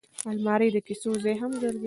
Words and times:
الماري 0.31 0.67
د 0.75 0.77
کیسو 0.87 1.11
ځای 1.23 1.35
هم 1.41 1.51
ګرځي 1.61 1.79